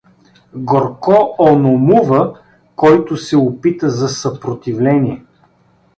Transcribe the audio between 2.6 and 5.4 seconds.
който се опита за съпротивление!